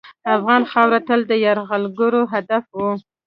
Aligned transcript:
افغان 0.35 0.61
خاوره 0.71 0.99
تل 1.07 1.21
د 1.29 1.31
یرغلګرو 1.45 2.21
هدف 2.33 2.63
وه. 2.77 2.91